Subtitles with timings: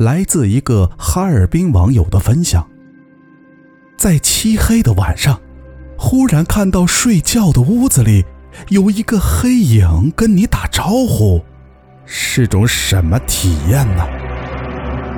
[0.00, 2.66] 来自一个哈尔滨网友的分享，
[3.98, 5.38] 在漆黑的晚上，
[5.98, 8.24] 忽然看到睡觉的屋子里
[8.70, 11.44] 有一个黑影跟你打招呼，
[12.06, 14.02] 是种什么体验呢？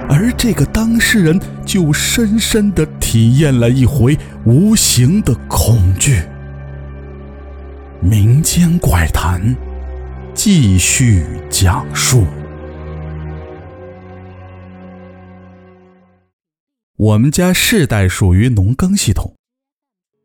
[0.08, 6.22] 而这个当事人就深深的体验了一回无形的恐惧。
[8.00, 9.54] 民间怪谈，
[10.34, 12.26] 继续讲述。
[17.02, 19.34] 我们家世代属于农耕系统，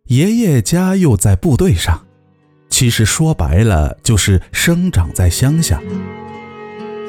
[0.09, 2.05] 爷爷家又在部队上，
[2.69, 5.81] 其实说白了就是生长在乡下。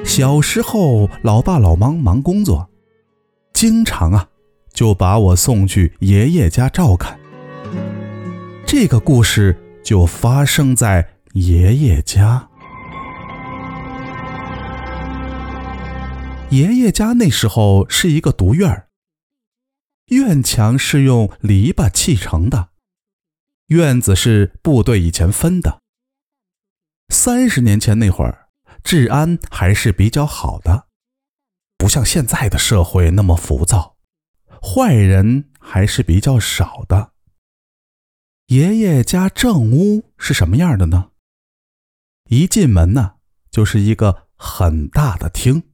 [0.06, 2.70] 小时候，老爸老妈忙工作，
[3.52, 4.26] 经常啊
[4.72, 7.20] 就把我送去爷爷家照看。
[8.64, 12.48] 这个故事就发生在爷爷家。
[16.48, 18.87] 爷爷家那时候是一个独院儿。
[20.08, 22.70] 院墙是用篱笆砌成的，
[23.66, 25.82] 院子是部队以前分的。
[27.08, 28.48] 三十年前那会儿，
[28.82, 30.88] 治安还是比较好的，
[31.76, 33.96] 不像现在的社会那么浮躁，
[34.62, 37.12] 坏人还是比较少的。
[38.46, 41.10] 爷爷家正屋是什么样的呢？
[42.30, 43.16] 一进门呢，
[43.50, 45.64] 就是一个很大的厅，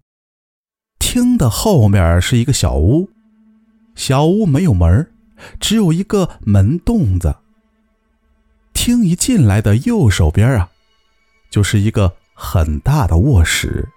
[0.99, 3.14] 厅的后面是一个小屋。
[3.95, 5.11] 小屋没有门
[5.61, 7.37] 只有一个门洞子。
[8.73, 10.71] 厅一进来的右手边啊，
[11.51, 13.89] 就是一个很大的卧室，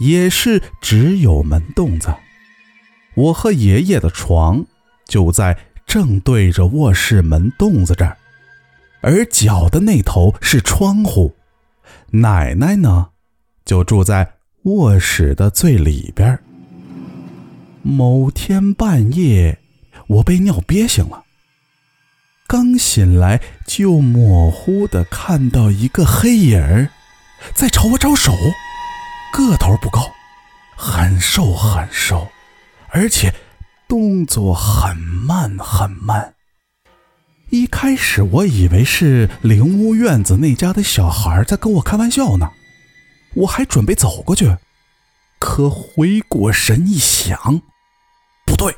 [0.00, 2.14] 也是只有门洞子。
[3.14, 4.64] 我和爷爷的床
[5.06, 8.16] 就在正对着卧室门洞子这儿，
[9.02, 11.36] 而脚的那头是窗户。
[12.10, 13.10] 奶奶呢，
[13.64, 16.42] 就住在卧室的最里边。
[17.86, 19.58] 某天半夜，
[20.06, 21.24] 我被尿憋醒了。
[22.46, 26.88] 刚醒来，就模糊的看到一个黑影儿
[27.54, 28.32] 在朝我招手，
[29.34, 30.10] 个头不高，
[30.74, 32.28] 很瘦很瘦，
[32.88, 33.34] 而且
[33.86, 36.32] 动作很慢很慢。
[37.50, 42.48] 一开始我以为是灵屋院子那家的小孩在跟我开玩笑呢，
[43.34, 44.56] 我还准备走过去，
[45.38, 47.60] 可回过神一想。
[48.44, 48.76] 不对，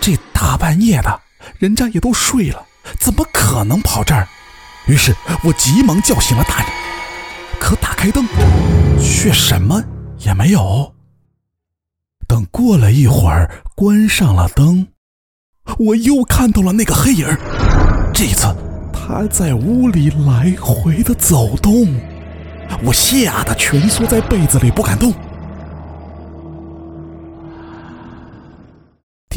[0.00, 1.20] 这大半夜的，
[1.58, 2.64] 人家也都睡了，
[2.98, 4.28] 怎么可能跑这儿？
[4.86, 5.14] 于是
[5.44, 6.66] 我急忙叫醒了大人，
[7.60, 8.24] 可打开灯，
[9.00, 9.82] 却什么
[10.18, 10.94] 也没有。
[12.26, 14.88] 等过了一会儿，关上了灯，
[15.78, 17.26] 我又看到了那个黑影
[18.14, 18.54] 这一次
[18.92, 22.00] 他在屋里来回的走动，
[22.82, 25.12] 我吓得蜷缩在被子里不敢动。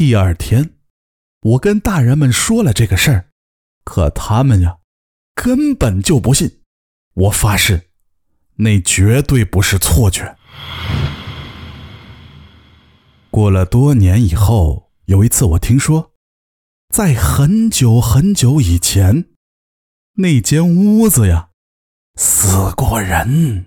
[0.04, 0.70] 第二天，
[1.42, 3.30] 我跟大人们说了这个事儿，
[3.84, 4.78] 可他们呀，
[5.32, 6.62] 根本就不信。
[7.14, 7.88] 我发誓，
[8.56, 10.36] 那绝对不是错觉。
[13.30, 16.10] 过了多年以后，有一次我听说，
[16.92, 19.26] 在很久很久以前，
[20.14, 21.50] 那间屋子呀，
[22.16, 23.66] 死过人。